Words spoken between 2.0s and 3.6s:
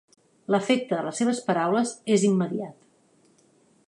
és immediat.